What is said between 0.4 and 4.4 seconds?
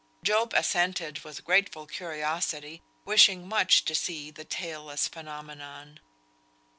assented with grateful curiosity, wishing much to see